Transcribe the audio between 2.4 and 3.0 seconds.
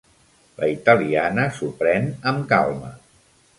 calma.